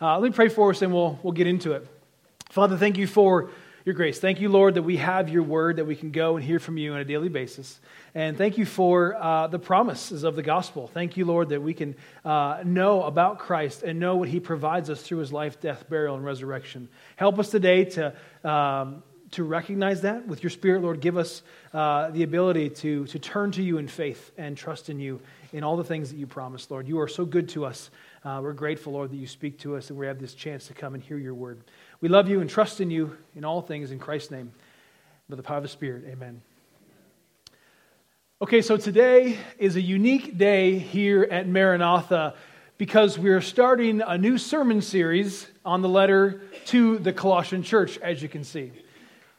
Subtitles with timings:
[0.00, 1.86] Uh, let me pray for us and we'll, we'll get into it.
[2.50, 3.50] Father, thank you for
[3.86, 4.18] your grace.
[4.18, 6.76] Thank you, Lord, that we have your word, that we can go and hear from
[6.76, 7.80] you on a daily basis.
[8.14, 10.88] And thank you for uh, the promises of the gospel.
[10.88, 14.90] Thank you, Lord, that we can uh, know about Christ and know what he provides
[14.90, 16.88] us through his life, death, burial, and resurrection.
[17.16, 18.14] Help us today to.
[18.44, 19.02] Um,
[19.32, 21.42] to recognize that with your spirit, Lord, give us
[21.74, 25.20] uh, the ability to, to turn to you in faith and trust in you
[25.52, 26.86] in all the things that you promised, Lord.
[26.86, 27.90] You are so good to us.
[28.26, 30.74] Uh, we're grateful, Lord, that you speak to us and we have this chance to
[30.74, 31.62] come and hear your word.
[32.00, 34.50] We love you and trust in you in all things in Christ's name.
[35.28, 36.42] By the power of the Spirit, amen.
[38.42, 42.34] Okay, so today is a unique day here at Maranatha
[42.78, 48.20] because we're starting a new sermon series on the letter to the Colossian church, as
[48.22, 48.72] you can see.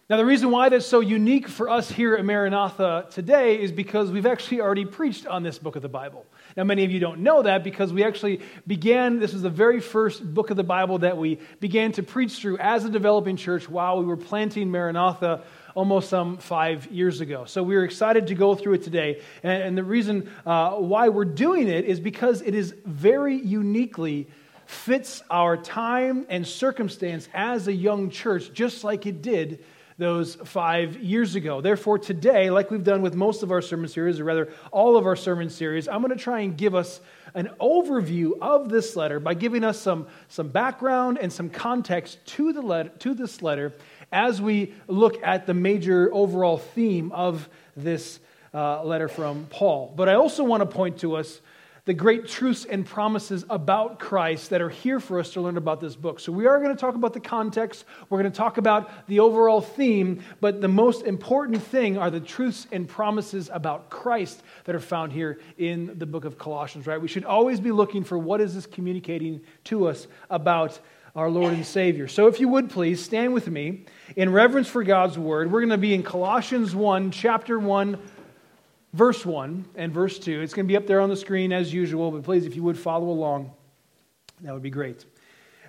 [0.09, 4.09] Now, the reason why that's so unique for us here at Maranatha today is because
[4.09, 6.25] we've actually already preached on this book of the Bible.
[6.55, 9.81] Now, many of you don't know that because we actually began, this is the very
[9.81, 13.67] first book of the Bible that we began to preach through as a developing church
[13.67, 15.43] while we were planting Maranatha
[15.75, 17.43] almost some five years ago.
[17.43, 19.19] So we are excited to go through it today.
[19.43, 24.29] And, and the reason uh, why we're doing it is because it is very uniquely
[24.67, 29.65] fits our time and circumstance as a young church, just like it did
[29.97, 31.59] those five years ago.
[31.59, 35.07] Therefore, today, like we've done with most of our sermon series, or rather all of
[35.07, 37.01] our sermon series, I'm going to try and give us
[37.33, 42.53] an overview of this letter by giving us some, some background and some context to,
[42.53, 43.73] the letter, to this letter
[44.11, 48.19] as we look at the major overall theme of this
[48.53, 49.93] uh, letter from Paul.
[49.95, 51.41] But I also want to point to us
[51.87, 55.79] the great truths and promises about Christ that are here for us to learn about
[55.79, 56.19] this book.
[56.19, 59.21] So, we are going to talk about the context, we're going to talk about the
[59.21, 64.75] overall theme, but the most important thing are the truths and promises about Christ that
[64.75, 67.01] are found here in the book of Colossians, right?
[67.01, 70.77] We should always be looking for what is this communicating to us about
[71.15, 72.09] our Lord and Savior.
[72.09, 73.85] So, if you would please stand with me
[74.17, 75.49] in reverence for God's word.
[75.49, 77.97] We're going to be in Colossians 1, chapter 1
[78.93, 80.41] verse 1 and verse 2.
[80.41, 82.63] It's going to be up there on the screen as usual, but please, if you
[82.63, 83.51] would follow along,
[84.41, 85.05] that would be great.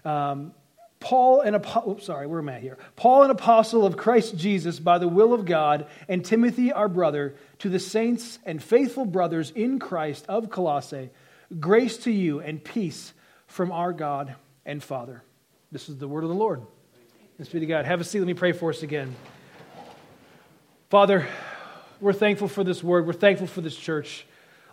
[0.04, 0.52] Um,
[1.00, 2.76] Paul, an apostle, sorry, where am I here?
[2.96, 7.36] Paul, an apostle of Christ Jesus by the will of God, and Timothy, our brother,
[7.60, 11.10] to the saints and faithful brothers in Christ of Colossae,
[11.60, 13.12] grace to you and peace
[13.46, 14.34] from our God
[14.66, 15.22] and Father.
[15.70, 16.62] This is the word of the Lord.
[17.36, 17.84] Thanks be to God.
[17.84, 18.18] Have a seat.
[18.18, 19.14] Let me pray for us again.
[20.90, 21.28] Father,
[22.00, 23.06] we're thankful for this word.
[23.06, 24.26] We're thankful for this church.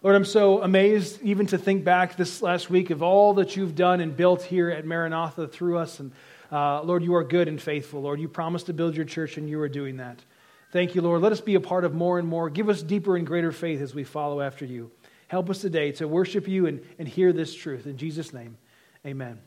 [0.03, 3.75] Lord, I'm so amazed even to think back this last week of all that you've
[3.75, 5.99] done and built here at Maranatha through us.
[5.99, 6.11] And
[6.51, 8.01] uh, Lord, you are good and faithful.
[8.01, 10.23] Lord, you promised to build your church, and you are doing that.
[10.71, 11.21] Thank you, Lord.
[11.21, 12.49] Let us be a part of more and more.
[12.49, 14.91] Give us deeper and greater faith as we follow after you.
[15.27, 17.87] Help us today to worship you and, and hear this truth.
[17.87, 18.57] In Jesus' name,
[19.05, 19.39] amen.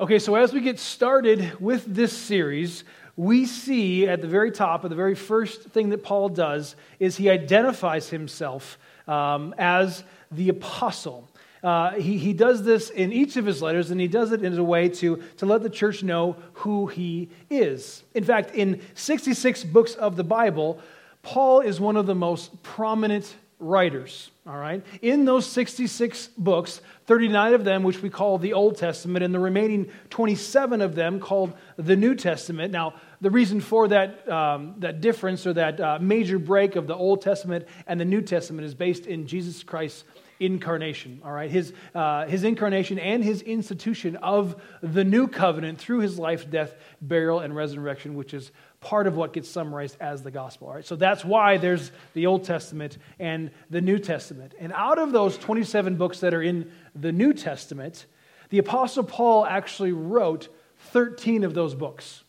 [0.00, 2.82] Okay, so as we get started with this series,
[3.16, 7.16] we see at the very top, of the very first thing that Paul does, is
[7.16, 11.28] he identifies himself um, as the apostle.
[11.62, 14.58] Uh, he, he does this in each of his letters, and he does it in
[14.58, 18.02] a way to, to let the church know who he is.
[18.14, 20.80] In fact, in 66 books of the Bible,
[21.22, 24.30] Paul is one of the most prominent writers.
[24.46, 24.84] All right?
[25.00, 29.38] In those 66 books, 39 of them, which we call the Old Testament, and the
[29.38, 32.72] remaining 27 of them called the New Testament.
[32.72, 36.94] Now, the reason for that, um, that difference or that uh, major break of the
[36.94, 40.04] Old Testament and the New Testament is based in Jesus Christ's
[40.40, 41.50] incarnation, all right?
[41.50, 46.74] His, uh, his incarnation and his institution of the new covenant through his life, death,
[47.00, 48.50] burial, and resurrection, which is
[48.84, 50.86] part of what gets summarized as the gospel, all right?
[50.86, 54.54] So that's why there's the Old Testament and the New Testament.
[54.60, 58.06] And out of those 27 books that are in the New Testament,
[58.50, 60.48] the Apostle Paul actually wrote
[60.92, 62.24] 13 of those books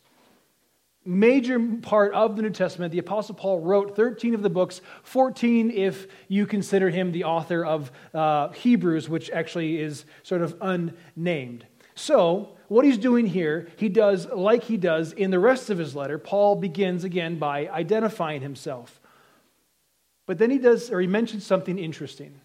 [1.06, 5.70] major part of the New Testament, the Apostle Paul wrote 13 of the books, 14
[5.70, 11.68] if you consider him the author of uh, Hebrews, which actually is sort of unnamed.
[11.94, 15.96] So, what he's doing here, he does like he does in the rest of his
[15.96, 16.18] letter.
[16.18, 19.00] Paul begins again by identifying himself.
[20.26, 22.42] But then he does, or he mentions something interesting.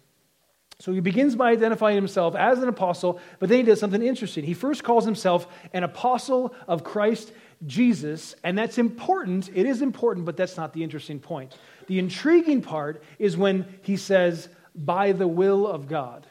[0.79, 4.43] So he begins by identifying himself as an apostle, but then he does something interesting.
[4.43, 7.31] He first calls himself an apostle of Christ
[7.67, 9.49] Jesus, and that's important.
[9.53, 11.55] It is important, but that's not the interesting point.
[11.85, 16.25] The intriguing part is when he says, by the will of God.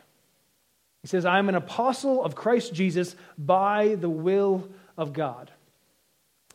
[1.03, 5.51] He says, I'm an apostle of Christ Jesus by the will of God.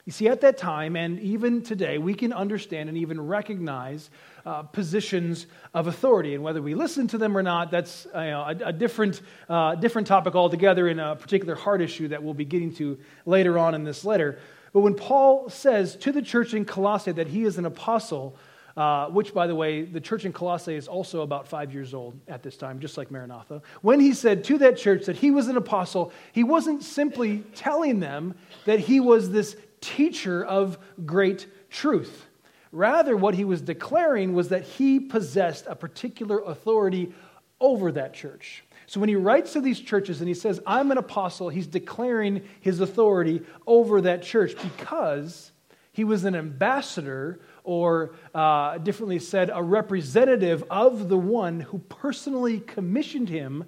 [0.05, 4.11] You see, at that time, and even today, we can understand and even recognize
[4.45, 6.35] uh, positions of authority.
[6.35, 9.19] And whether we listen to them or not, that's uh, you know, a, a, different,
[9.49, 13.57] uh, different topic altogether in a particular heart issue that we'll be getting to later
[13.57, 14.37] on in this letter.
[14.73, 18.37] But when Paul says to the church in Colossae that he is an apostle,
[18.77, 22.19] uh, which, by the way, the church in Colossae is also about five years old
[22.27, 23.61] at this time, just like Maranatha.
[23.81, 27.99] When he said to that church that he was an apostle, he wasn't simply telling
[27.99, 28.35] them
[28.65, 32.25] that he was this teacher of great truth.
[32.71, 37.13] Rather, what he was declaring was that he possessed a particular authority
[37.61, 38.65] over that church.
[38.87, 42.41] So when he writes to these churches and he says, I'm an apostle, he's declaring
[42.59, 45.51] his authority over that church because
[45.91, 52.59] he was an ambassador, or uh, differently said, a representative of the one who personally
[52.59, 53.65] commissioned him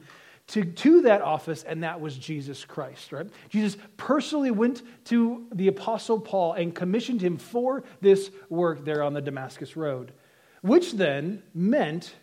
[0.47, 3.27] to, to that office, and that was Jesus Christ, right?
[3.49, 9.13] Jesus personally went to the Apostle Paul and commissioned him for this work there on
[9.13, 10.13] the Damascus Road,
[10.61, 12.15] which then meant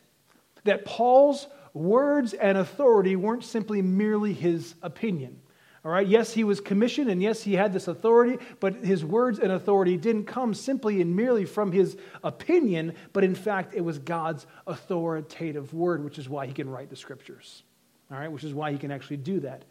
[0.64, 5.40] that Paul's words and authority weren't simply merely his opinion.
[5.84, 9.38] All right, yes, he was commissioned, and yes, he had this authority, but his words
[9.38, 13.98] and authority didn't come simply and merely from his opinion, but in fact, it was
[13.98, 17.62] God's authoritative word, which is why he can write the scriptures
[18.10, 19.64] all right, which is why he can actually do that.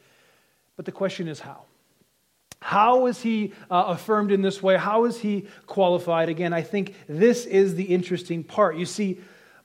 [0.75, 1.63] But the question is how?
[2.59, 4.77] How is he uh, affirmed in this way?
[4.77, 6.29] How is he qualified?
[6.29, 8.77] Again, I think this is the interesting part.
[8.77, 9.19] You see,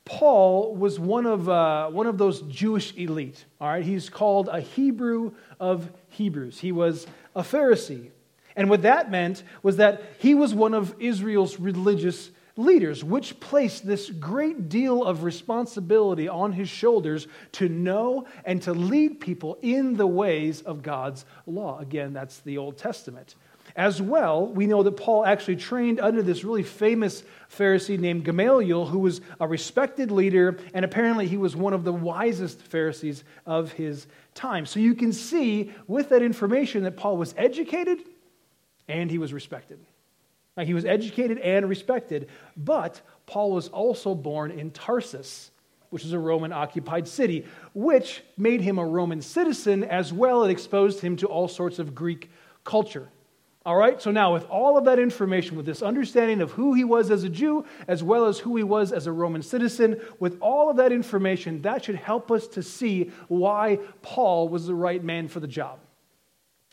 [0.08, 3.44] Paul was one of, uh, one of those Jewish elite.
[3.60, 6.58] All right, he's called a Hebrew of Hebrews.
[6.58, 7.06] He was
[7.37, 8.10] a Pharisee.
[8.56, 13.87] And what that meant was that he was one of Israel's religious leaders, which placed
[13.87, 19.96] this great deal of responsibility on his shoulders to know and to lead people in
[19.96, 21.78] the ways of God's law.
[21.78, 23.37] Again, that's the Old Testament.
[23.78, 28.86] As well, we know that Paul actually trained under this really famous Pharisee named Gamaliel,
[28.86, 33.70] who was a respected leader, and apparently he was one of the wisest Pharisees of
[33.70, 34.66] his time.
[34.66, 38.00] So you can see with that information that Paul was educated
[38.88, 39.78] and he was respected.
[40.56, 45.52] Now, he was educated and respected, but Paul was also born in Tarsus,
[45.90, 50.42] which is a Roman occupied city, which made him a Roman citizen as well.
[50.42, 52.28] It exposed him to all sorts of Greek
[52.64, 53.08] culture.
[53.69, 56.85] All right, so now with all of that information, with this understanding of who he
[56.85, 60.38] was as a Jew, as well as who he was as a Roman citizen, with
[60.41, 65.05] all of that information, that should help us to see why Paul was the right
[65.05, 65.81] man for the job.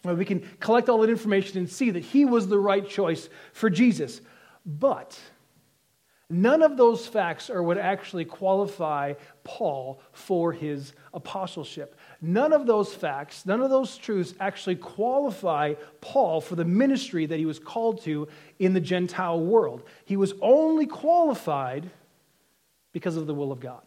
[0.05, 3.69] We can collect all that information and see that he was the right choice for
[3.69, 4.21] Jesus.
[4.65, 5.19] But
[6.29, 11.94] none of those facts are what actually qualify Paul for his apostleship.
[12.21, 17.37] None of those facts, none of those truths actually qualify Paul for the ministry that
[17.37, 18.27] he was called to
[18.59, 19.83] in the Gentile world.
[20.05, 21.89] He was only qualified
[22.93, 23.81] because of the will of God.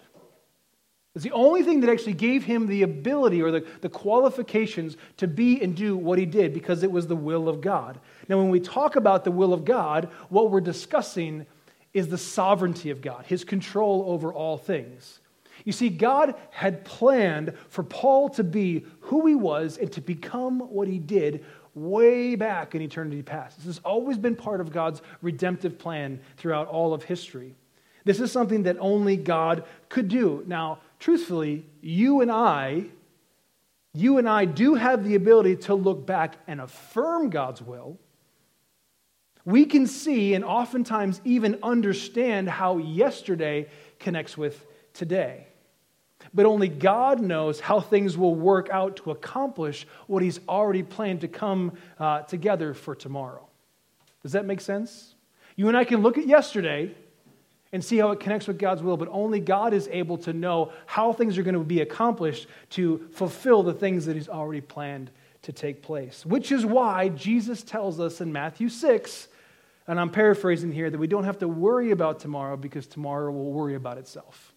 [1.14, 5.26] It's the only thing that actually gave him the ability or the, the qualifications to
[5.26, 7.98] be and do what he did because it was the will of God.
[8.28, 11.46] Now, when we talk about the will of God, what we're discussing
[11.92, 15.19] is the sovereignty of God, his control over all things.
[15.64, 20.60] You see, God had planned for Paul to be who he was and to become
[20.60, 21.44] what he did
[21.75, 23.56] way back in eternity past.
[23.58, 27.55] This has always been part of God's redemptive plan throughout all of history.
[28.05, 30.43] This is something that only God could do.
[30.46, 32.87] Now, truthfully, you and I,
[33.93, 37.99] you and I do have the ability to look back and affirm God's will.
[39.44, 43.68] We can see and oftentimes even understand how yesterday
[43.99, 45.47] connects with today.
[46.35, 51.23] But only God knows how things will work out to accomplish what He's already planned
[51.23, 53.47] to come uh, together for tomorrow.
[54.23, 55.14] Does that make sense?
[55.56, 56.94] You and I can look at yesterday
[57.73, 60.73] and see how it connects with God's will, but only God is able to know
[60.87, 65.11] how things are going to be accomplished to fulfill the things that He's already planned
[65.42, 66.25] to take place.
[66.25, 69.28] Which is why Jesus tells us in Matthew 6,
[69.87, 73.52] and I'm paraphrasing here, that we don't have to worry about tomorrow because tomorrow will
[73.52, 74.54] worry about itself.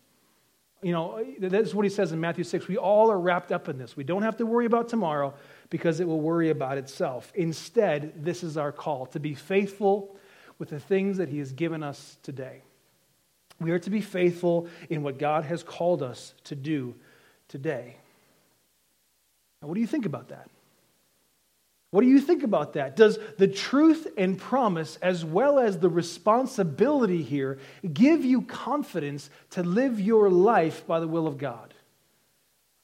[0.81, 2.67] You know, that's what he says in Matthew 6.
[2.67, 3.95] We all are wrapped up in this.
[3.95, 5.33] We don't have to worry about tomorrow
[5.69, 7.31] because it will worry about itself.
[7.35, 10.15] Instead, this is our call to be faithful
[10.57, 12.63] with the things that he has given us today.
[13.59, 16.95] We are to be faithful in what God has called us to do
[17.47, 17.97] today.
[19.61, 20.49] Now, what do you think about that?
[21.91, 22.95] What do you think about that?
[22.95, 27.59] Does the truth and promise, as well as the responsibility here,
[27.93, 31.73] give you confidence to live your life by the will of God?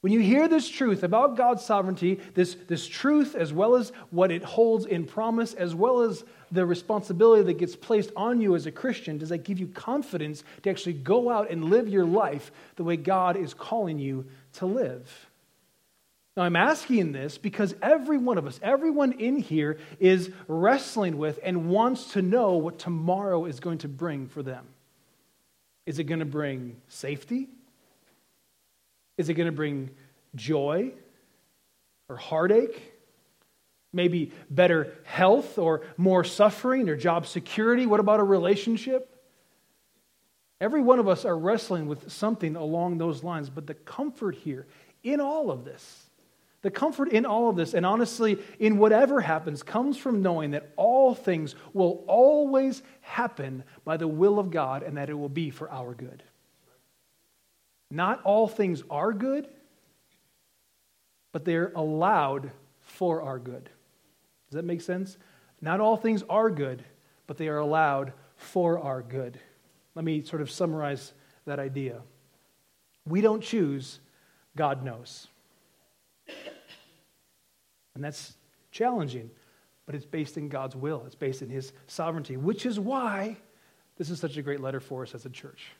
[0.02, 4.30] When you hear this truth about God's sovereignty, this, this truth as well as what
[4.30, 6.22] it holds in promise, as well as
[6.52, 10.44] the responsibility that gets placed on you as a Christian, does that give you confidence
[10.62, 14.66] to actually go out and live your life the way God is calling you to
[14.66, 15.27] live?
[16.38, 21.40] Now, I'm asking this because every one of us, everyone in here, is wrestling with
[21.42, 24.64] and wants to know what tomorrow is going to bring for them.
[25.84, 27.48] Is it going to bring safety?
[29.16, 29.90] Is it going to bring
[30.36, 30.92] joy
[32.08, 32.84] or heartache?
[33.92, 37.84] Maybe better health or more suffering or job security?
[37.84, 39.12] What about a relationship?
[40.60, 44.68] Every one of us are wrestling with something along those lines, but the comfort here
[45.02, 46.07] in all of this,
[46.62, 50.72] the comfort in all of this, and honestly, in whatever happens, comes from knowing that
[50.76, 55.50] all things will always happen by the will of God and that it will be
[55.50, 56.22] for our good.
[57.90, 59.48] Not all things are good,
[61.32, 62.50] but they're allowed
[62.80, 63.70] for our good.
[64.50, 65.16] Does that make sense?
[65.60, 66.84] Not all things are good,
[67.26, 69.38] but they are allowed for our good.
[69.94, 71.12] Let me sort of summarize
[71.44, 72.00] that idea.
[73.06, 74.00] We don't choose,
[74.56, 75.28] God knows.
[77.98, 78.34] And that's
[78.70, 79.28] challenging,
[79.84, 83.36] but it's based in God's will, it's based in His sovereignty, which is why
[83.96, 85.72] this is such a great letter for us as a church.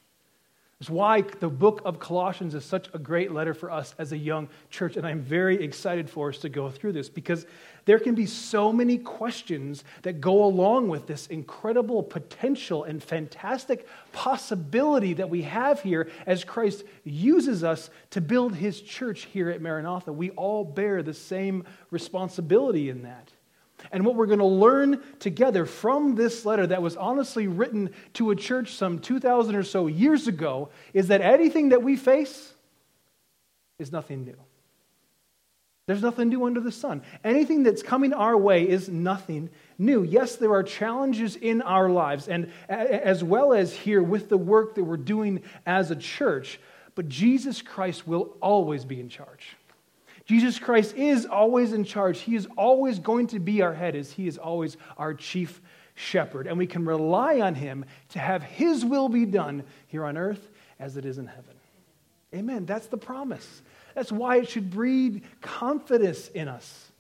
[0.80, 4.16] It's why the book of Colossians is such a great letter for us as a
[4.16, 4.96] young church.
[4.96, 7.46] And I'm very excited for us to go through this because
[7.84, 13.88] there can be so many questions that go along with this incredible potential and fantastic
[14.12, 19.60] possibility that we have here as Christ uses us to build his church here at
[19.60, 20.12] Maranatha.
[20.12, 23.32] We all bear the same responsibility in that.
[23.92, 28.30] And what we're going to learn together from this letter that was honestly written to
[28.30, 32.52] a church some 2,000 or so years ago is that anything that we face
[33.78, 34.36] is nothing new.
[35.86, 37.02] There's nothing new under the sun.
[37.24, 40.02] Anything that's coming our way is nothing new.
[40.02, 44.74] Yes, there are challenges in our lives, and as well as here with the work
[44.74, 46.60] that we're doing as a church,
[46.94, 49.56] but Jesus Christ will always be in charge.
[50.28, 52.18] Jesus Christ is always in charge.
[52.18, 55.62] He is always going to be our head, as He is always our chief
[55.94, 56.46] shepherd.
[56.46, 60.50] And we can rely on Him to have His will be done here on earth
[60.78, 61.54] as it is in heaven.
[62.34, 62.66] Amen.
[62.66, 63.62] That's the promise.
[63.94, 66.92] That's why it should breed confidence in us.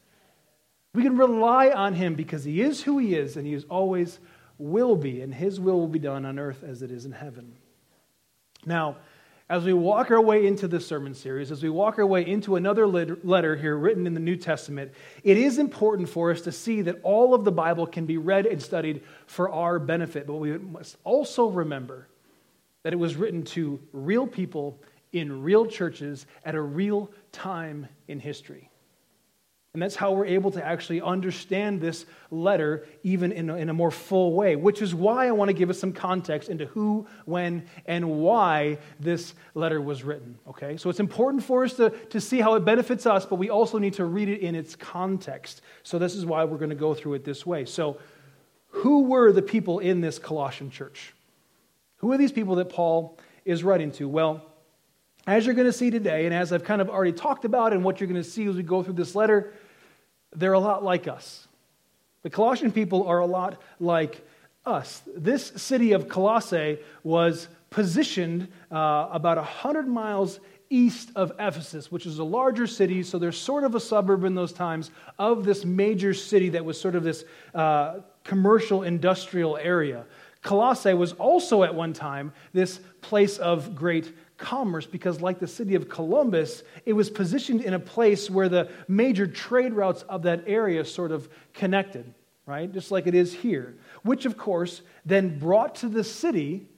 [0.94, 4.20] We can rely on Him because He is who He is, and He is always
[4.56, 7.52] will be, and His will will be done on earth as it is in heaven.
[8.64, 8.96] Now,
[9.50, 12.56] as we walk our way into this sermon series, as we walk our way into
[12.56, 14.92] another letter here written in the New Testament,
[15.24, 18.44] it is important for us to see that all of the Bible can be read
[18.44, 20.26] and studied for our benefit.
[20.26, 22.08] But we must also remember
[22.82, 24.78] that it was written to real people
[25.12, 28.67] in real churches at a real time in history.
[29.74, 33.74] And that's how we're able to actually understand this letter even in a, in a
[33.74, 37.06] more full way, which is why I want to give us some context into who,
[37.26, 40.38] when, and why this letter was written.
[40.48, 40.78] Okay?
[40.78, 43.78] So it's important for us to, to see how it benefits us, but we also
[43.78, 45.60] need to read it in its context.
[45.82, 47.64] So this is why we're going to go through it this way.
[47.64, 47.98] So,
[48.70, 51.14] who were the people in this Colossian church?
[51.96, 54.06] Who are these people that Paul is writing to?
[54.06, 54.44] Well,
[55.28, 57.84] as you're going to see today, and as I've kind of already talked about, and
[57.84, 59.52] what you're going to see as we go through this letter,
[60.34, 61.46] they're a lot like us.
[62.22, 64.26] The Colossian people are a lot like
[64.64, 65.02] us.
[65.14, 72.18] This city of Colossae was positioned uh, about 100 miles east of Ephesus, which is
[72.18, 76.14] a larger city, so there's sort of a suburb in those times of this major
[76.14, 80.06] city that was sort of this uh, commercial industrial area.
[80.42, 85.74] Colossae was also at one time this place of great commerce because, like the city
[85.74, 90.44] of Columbus, it was positioned in a place where the major trade routes of that
[90.46, 92.14] area sort of connected,
[92.46, 92.72] right?
[92.72, 93.76] Just like it is here.
[94.02, 96.68] Which, of course, then brought to the city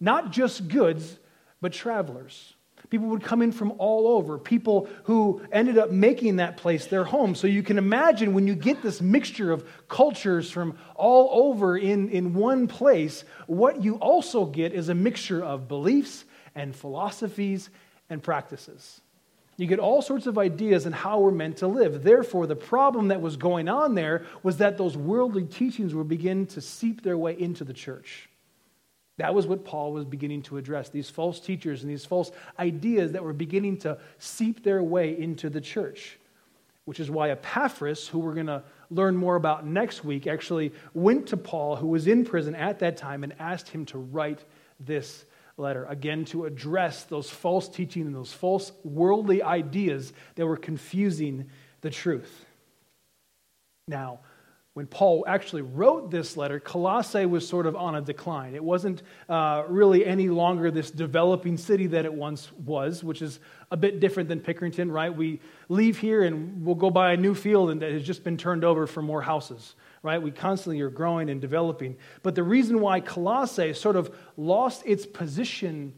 [0.00, 1.18] not just goods,
[1.60, 2.54] but travelers.
[2.90, 7.04] People would come in from all over, people who ended up making that place their
[7.04, 7.34] home.
[7.34, 12.08] So you can imagine when you get this mixture of cultures from all over in,
[12.08, 16.24] in one place, what you also get is a mixture of beliefs
[16.58, 17.70] and philosophies
[18.10, 19.00] and practices.
[19.56, 22.02] You get all sorts of ideas on how we're meant to live.
[22.02, 26.46] Therefore, the problem that was going on there was that those worldly teachings were beginning
[26.48, 28.28] to seep their way into the church.
[29.18, 33.12] That was what Paul was beginning to address these false teachers and these false ideas
[33.12, 36.18] that were beginning to seep their way into the church.
[36.84, 41.26] Which is why Epaphras, who we're going to learn more about next week, actually went
[41.28, 44.44] to Paul, who was in prison at that time, and asked him to write
[44.80, 45.24] this
[45.58, 51.50] letter, again, to address those false teaching and those false worldly ideas that were confusing
[51.80, 52.44] the truth.
[53.86, 54.20] Now,
[54.78, 58.54] when Paul actually wrote this letter, Colossae was sort of on a decline.
[58.54, 63.40] It wasn't uh, really any longer this developing city that it once was, which is
[63.72, 65.12] a bit different than Pickerington, right?
[65.12, 68.36] We leave here and we'll go by a new field and that has just been
[68.36, 70.20] turned over for more houses, right?
[70.20, 71.96] We constantly are growing and developing.
[72.22, 75.94] But the reason why Colossae sort of lost its position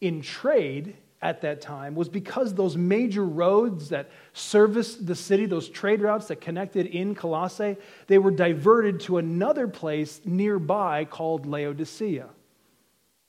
[0.00, 5.68] in trade at that time was because those major roads that serviced the city, those
[5.68, 7.76] trade routes that connected in Colossae,
[8.06, 12.28] they were diverted to another place nearby called Laodicea.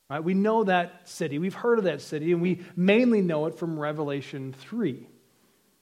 [0.09, 0.23] Right?
[0.23, 1.39] We know that city.
[1.39, 5.07] We've heard of that city, and we mainly know it from Revelation 3.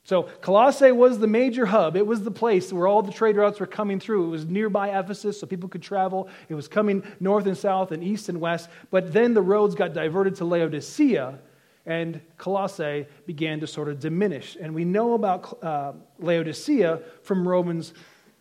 [0.08, 1.94] So, Colossae was the major hub.
[1.94, 4.24] It was the place where all the trade routes were coming through.
[4.24, 6.30] It was nearby Ephesus, so people could travel.
[6.48, 8.70] It was coming north and south and east and west.
[8.90, 11.38] But then the roads got diverted to Laodicea,
[11.84, 14.56] and Colossae began to sort of diminish.
[14.58, 17.92] And we know about uh, Laodicea from Romans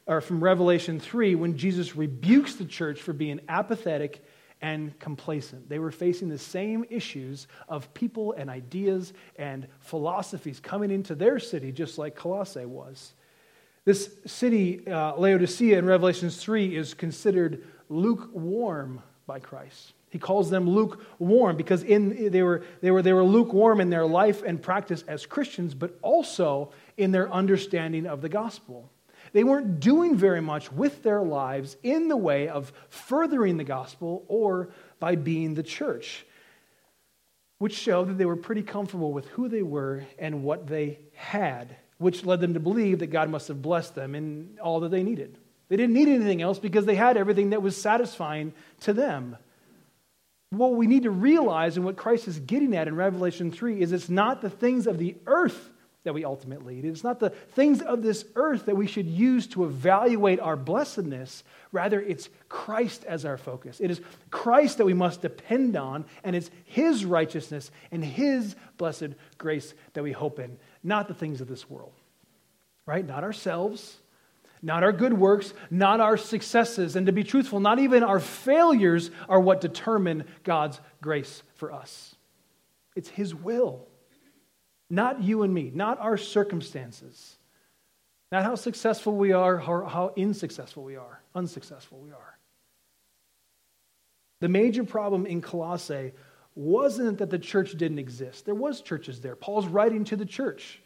[0.05, 4.24] or from Revelation 3 when Jesus rebukes the church for being apathetic
[4.62, 5.70] and complacent.
[5.70, 11.40] They were facing the same issues of people and ideas and philosophies coming into their
[11.40, 13.14] city, just like Colossae was.
[13.86, 19.94] This city, uh, Laodicea, in Revelations 3, is considered lukewarm by Christ.
[20.10, 24.06] He calls them lukewarm because in, they, were, they, were, they were lukewarm in their
[24.06, 28.90] life and practice as Christians, but also in their understanding of the gospel.
[29.34, 34.25] They weren't doing very much with their lives in the way of furthering the gospel
[34.27, 34.69] or
[35.00, 36.25] by being the church,
[37.60, 41.75] which showed that they were pretty comfortable with who they were and what they had,
[41.98, 45.03] which led them to believe that God must have blessed them in all that they
[45.03, 45.38] needed.
[45.69, 49.38] They didn't need anything else because they had everything that was satisfying to them
[50.50, 53.91] what we need to realize and what Christ is getting at in Revelation 3 is
[53.91, 55.69] it's not the things of the earth
[56.04, 56.86] that we ultimately need.
[56.86, 61.44] It's not the things of this earth that we should use to evaluate our blessedness.
[61.72, 63.80] Rather, it's Christ as our focus.
[63.82, 64.00] It is
[64.32, 70.04] Christ that we must depend on, and it's His righteousness and His blessed grace that
[70.04, 71.94] we hope in, not the things of this world.
[72.86, 73.06] Right?
[73.06, 73.98] Not ourselves,
[74.62, 76.96] not our good works, not our successes.
[76.96, 82.15] And to be truthful, not even our failures are what determine God's grace for us.
[82.95, 83.87] It's His will,
[84.89, 87.38] not you and me, not our circumstances,
[88.32, 92.38] not how successful we are, or how unsuccessful we are, unsuccessful we are.
[94.39, 96.13] The major problem in Colossae
[96.56, 98.45] wasn't that the church didn't exist.
[98.45, 99.36] There was churches there.
[99.36, 100.82] Paul's writing to the church.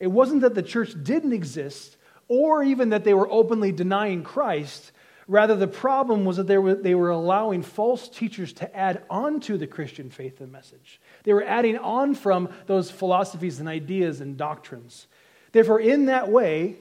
[0.00, 1.96] It wasn't that the church didn't exist
[2.28, 4.92] or even that they were openly denying Christ.
[5.28, 6.58] Rather, the problem was that they
[6.94, 11.00] were, allowing false teachers to add on to the Christian faith and message.
[11.24, 15.06] They were adding on from those philosophies and ideas and doctrines.
[15.52, 16.76] Therefore, in that way,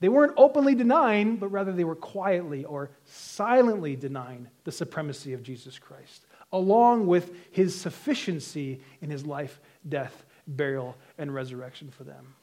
[0.00, 5.42] they weren't openly denying, but rather they were quietly or silently denying the supremacy of
[5.42, 12.34] Jesus Christ, along with his sufficiency in his life, death, burial, and resurrection for them.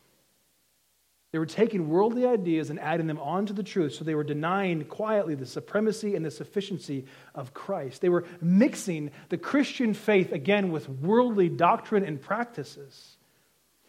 [1.34, 4.86] They were taking worldly ideas and adding them onto the truth, so they were denying
[4.86, 8.02] quietly the supremacy and the sufficiency of Christ.
[8.02, 13.18] They were mixing the Christian faith again with worldly doctrine and practices.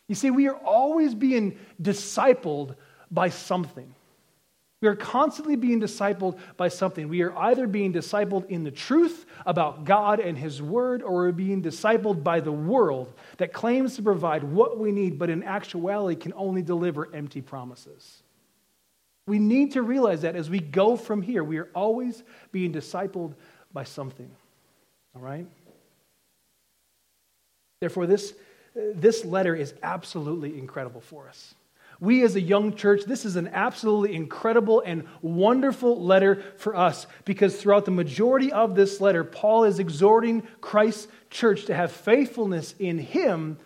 [0.09, 2.77] You see, we are always being discipled
[3.11, 3.95] by something.
[4.85, 7.09] We are constantly being discipled by something.
[7.09, 11.33] We are either being discipled in the truth about God and His Word, or we're
[11.33, 16.21] being discipled by the world that claims to provide what we need, but in actuality
[16.21, 18.23] can only deliver empty promises.
[19.27, 23.33] We need to realize that as we go from here, we are always being discipled
[23.73, 24.31] by something.
[25.17, 25.47] All right?
[27.81, 28.35] Therefore, this,
[28.75, 31.55] this letter is absolutely incredible for us.
[32.05, 37.07] We, as a young church, this is an absolutely incredible and wonderful letter for us
[37.25, 42.75] because throughout the majority of this letter, Paul is exhorting Christ's church to have faithfulness
[42.79, 43.59] in him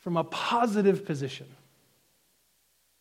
[0.00, 1.46] from a positive position.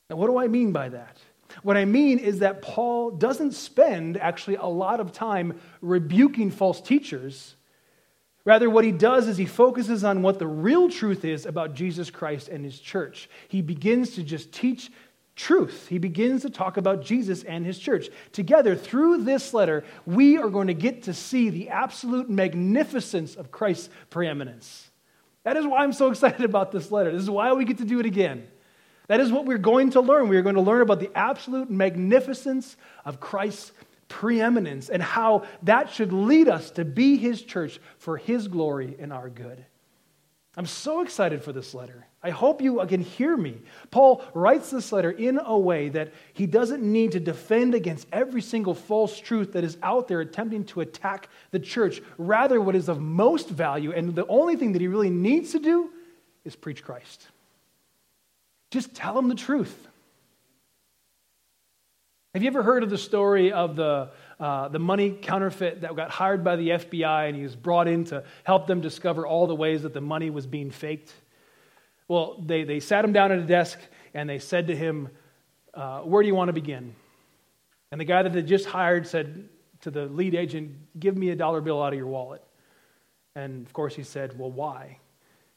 [0.10, 1.18] Now, what do I mean by that?
[1.63, 6.80] What I mean is that Paul doesn't spend actually a lot of time rebuking false
[6.80, 7.56] teachers
[8.48, 12.10] Rather, what he does is he focuses on what the real truth is about Jesus
[12.10, 13.30] Christ and his church.
[13.50, 14.90] He begins to just teach
[15.36, 15.90] truth.
[15.90, 18.08] He begins to talk about Jesus and his church.
[18.32, 23.52] Together, through this letter, we are going to get to see the absolute magnificence of
[23.52, 24.92] Christ's preeminence.
[25.44, 27.12] That is why I'm so excited about this letter.
[27.12, 28.48] This is why we get to do it again.
[29.08, 30.30] That is what we're going to learn.
[30.30, 33.74] We are going to learn about the absolute magnificence of Christ's
[34.08, 39.12] preeminence and how that should lead us to be his church for his glory and
[39.12, 39.65] our good.
[40.56, 42.08] I'm so excited for this letter.
[42.24, 43.62] I hope you can hear me.
[43.91, 48.41] Paul writes this letter in a way that he doesn't need to defend against every
[48.41, 52.02] single false truth that is out there attempting to attack the church.
[52.17, 55.60] Rather, what is of most value and the only thing that he really needs to
[55.60, 55.91] do
[56.43, 57.28] is preach Christ.
[58.72, 59.88] Just tell them the truth.
[62.38, 66.12] Have you ever heard of the story of the, uh, the money counterfeit that got
[66.12, 69.56] hired by the FBI and he was brought in to help them discover all the
[69.56, 71.12] ways that the money was being faked?
[72.08, 73.80] Well, they, they sat him down at a desk
[74.13, 75.10] and they said to him,
[75.73, 76.93] uh, Where do you want to begin?
[77.91, 79.50] And the guy that they just hired said
[79.82, 82.43] to the lead agent, Give me a dollar bill out of your wallet.
[83.34, 85.00] And of course, he said, Well, why?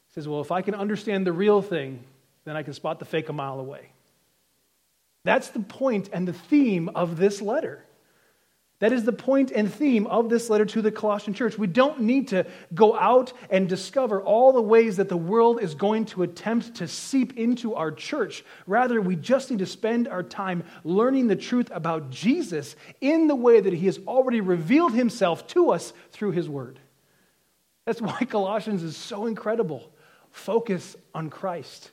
[0.06, 2.02] He says, Well, if I can understand the real thing,
[2.46, 3.92] then I can spot the fake a mile away.
[5.24, 7.84] That's the point and the theme of this letter.
[8.80, 11.58] That is the point and theme of this letter to the Colossian church.
[11.58, 15.74] We don't need to go out and discover all the ways that the world is
[15.74, 18.42] going to attempt to seep into our church.
[18.66, 23.36] Rather, we just need to spend our time learning the truth about Jesus in the
[23.36, 26.80] way that he has already revealed himself to us through his word.
[27.84, 29.92] That's why Colossians is so incredible.
[30.30, 31.90] Focus on Christ.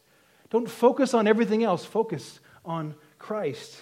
[0.50, 2.96] Don't focus on everything else, focus on
[3.28, 3.76] Christ.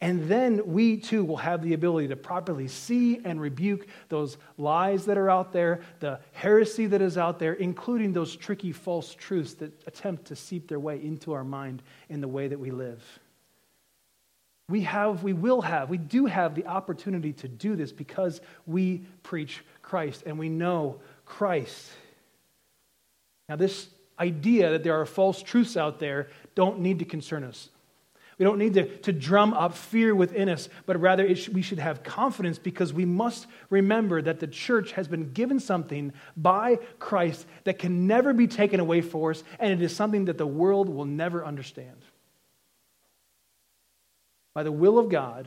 [0.00, 5.06] And then we too will have the ability to properly see and rebuke those lies
[5.06, 9.54] that are out there, the heresy that is out there, including those tricky false truths
[9.54, 13.02] that attempt to seep their way into our mind in the way that we live.
[14.68, 18.98] We have, we will have, we do have the opportunity to do this because we
[19.24, 21.90] preach Christ and we know Christ.
[23.48, 23.88] Now, this
[24.20, 27.68] idea that there are false truths out there don't need to concern us.
[28.42, 31.78] We don't need to, to drum up fear within us, but rather sh- we should
[31.78, 37.46] have confidence because we must remember that the church has been given something by Christ
[37.62, 40.88] that can never be taken away for us, and it is something that the world
[40.88, 41.94] will never understand.
[44.54, 45.46] By the will of God,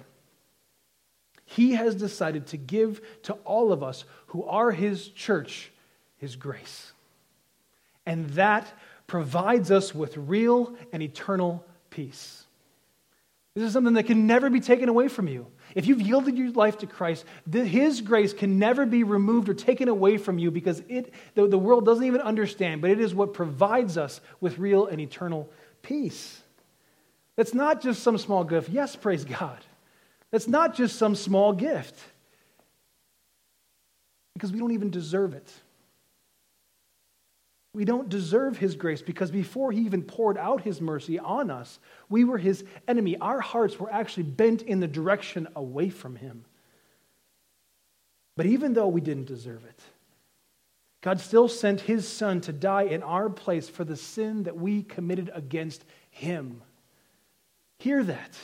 [1.43, 5.69] He has decided to give to all of us who are His church
[6.15, 6.93] His grace.
[8.05, 8.71] And that
[9.05, 12.44] provides us with real and eternal peace.
[13.55, 15.47] This is something that can never be taken away from you.
[15.75, 19.87] If you've yielded your life to Christ, His grace can never be removed or taken
[19.87, 23.33] away from you because it, the, the world doesn't even understand, but it is what
[23.33, 25.49] provides us with real and eternal
[25.81, 26.41] peace.
[27.37, 28.69] That's not just some small gift.
[28.69, 29.59] Yes, praise God.
[30.31, 31.97] That's not just some small gift
[34.33, 35.49] because we don't even deserve it.
[37.75, 41.77] We don't deserve his grace because before he even poured out his mercy on us,
[42.07, 43.17] we were his enemy.
[43.17, 46.45] Our hearts were actually bent in the direction away from him.
[48.37, 49.79] But even though we didn't deserve it,
[51.01, 54.81] God still sent his son to die in our place for the sin that we
[54.81, 56.61] committed against him.
[57.79, 58.37] Hear that.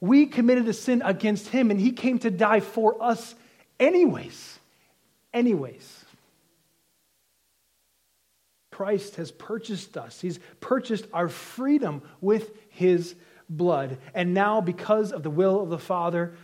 [0.00, 3.34] We committed a sin against him, and he came to die for us,
[3.78, 4.58] anyways.
[5.34, 6.03] Anyways.
[8.74, 10.20] Christ has purchased us.
[10.20, 13.14] He's purchased our freedom with his
[13.48, 13.98] blood.
[14.14, 16.34] And now, because of the will of the Father,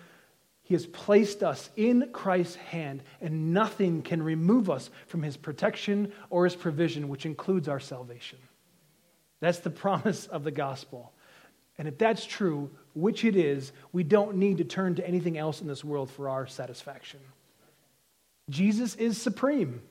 [0.62, 6.12] he has placed us in Christ's hand, and nothing can remove us from his protection
[6.30, 8.38] or his provision, which includes our salvation.
[9.40, 11.12] That's the promise of the gospel.
[11.78, 15.60] And if that's true, which it is, we don't need to turn to anything else
[15.60, 17.18] in this world for our satisfaction.
[18.48, 19.82] Jesus is supreme.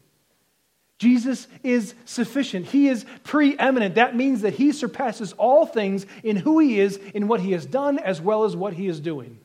[1.00, 2.66] Jesus is sufficient.
[2.66, 3.96] He is preeminent.
[3.96, 7.66] That means that he surpasses all things in who he is, in what he has
[7.66, 9.40] done, as well as what he is doing.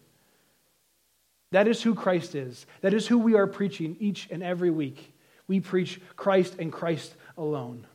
[1.52, 2.66] That is who Christ is.
[2.80, 5.14] That is who we are preaching each and every week.
[5.46, 7.86] We preach Christ and Christ alone.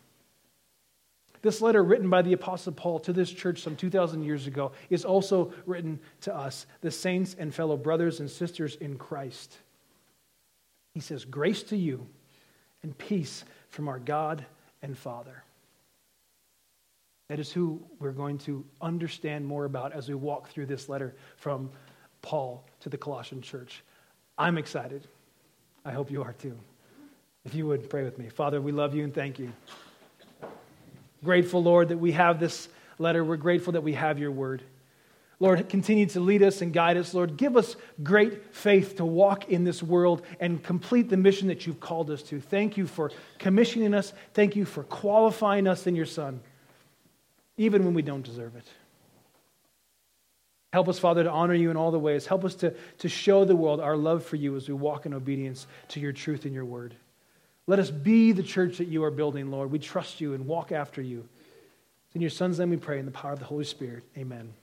[1.42, 5.04] This letter, written by the Apostle Paul to this church some 2,000 years ago, is
[5.04, 9.58] also written to us, the saints and fellow brothers and sisters in Christ.
[10.94, 12.08] He says, Grace to you
[12.84, 14.46] and peace from our God
[14.82, 15.44] and Father.
[17.30, 21.16] That is who we're going to understand more about as we walk through this letter
[21.38, 21.70] from
[22.22, 23.84] Paul to the Colossian church.
[24.38, 25.08] I'm excited.
[25.86, 26.58] I hope you are too.
[27.46, 28.30] If you would pray with me.
[28.30, 29.52] Father, we love you and thank you.
[31.24, 33.24] Grateful, Lord, that we have this letter.
[33.24, 34.64] We're grateful that we have your word.
[35.42, 37.14] Lord, continue to lead us and guide us.
[37.14, 41.66] Lord, give us great faith to walk in this world and complete the mission that
[41.66, 42.42] you've called us to.
[42.42, 44.12] Thank you for commissioning us.
[44.34, 46.42] Thank you for qualifying us in your Son,
[47.56, 48.68] even when we don't deserve it.
[50.74, 52.26] Help us, Father, to honor you in all the ways.
[52.28, 55.14] Help us to, to show the world our love for you as we walk in
[55.14, 56.96] obedience to your truth and your word.
[57.66, 59.72] Let us be the church that you are building, Lord.
[59.72, 61.28] We trust you and walk after you.
[62.08, 64.04] It's in your Son's name we pray, in the power of the Holy Spirit.
[64.18, 64.54] Amen.